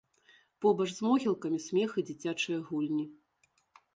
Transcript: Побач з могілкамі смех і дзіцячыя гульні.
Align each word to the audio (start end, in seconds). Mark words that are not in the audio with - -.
Побач 0.65 0.87
з 0.99 1.05
могілкамі 1.07 1.59
смех 1.67 1.93
і 2.03 2.05
дзіцячыя 2.09 2.57
гульні. 2.69 3.05